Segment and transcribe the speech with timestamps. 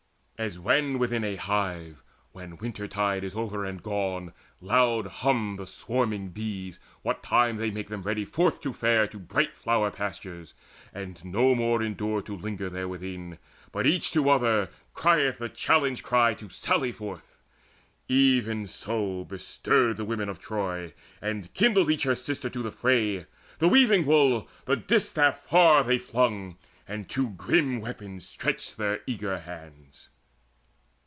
[0.43, 2.01] As when within a hive,
[2.31, 7.69] when winter tide Is over and gone, loud hum the swarming bees What time they
[7.69, 10.55] make them ready forth to fare To bright flower pastures,
[10.95, 13.37] and no more endure To linger therewithin,
[13.71, 17.37] but each to other Crieth the challenge cry to sally forth;
[18.09, 22.71] Even so bestirred themselves the women of Troy, And kindled each her sister to the
[22.71, 23.27] fray.
[23.59, 26.57] The weaving wool, the distaff far they flung,
[26.87, 30.07] And to grim weapons stretched their eager hands.